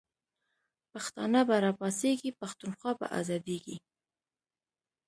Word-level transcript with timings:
پښتانه 0.91 1.39
به 1.47 1.55
را 1.63 1.71
پاڅیږی، 1.79 2.31
پښتونخوا 2.39 2.91
به 2.99 3.05
آزادیږی 3.19 3.77